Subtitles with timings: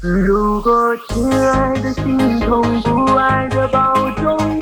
[0.00, 4.55] 如果亲爱的心痛不爱的保重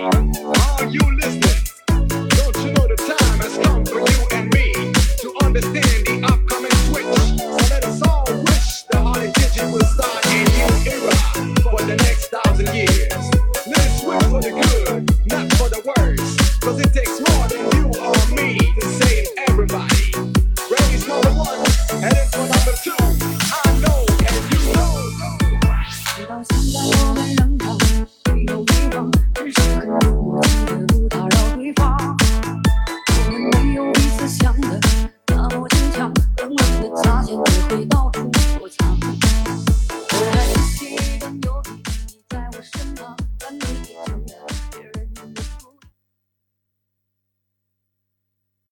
[0.00, 1.71] Are you listening?